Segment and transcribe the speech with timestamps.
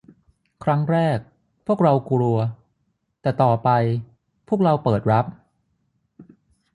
[0.63, 1.19] ครั้งแรก
[1.67, 2.37] พวกเรากลัว
[3.21, 3.69] แต่ต่อไป
[4.47, 5.25] พวกเราเปิดรับ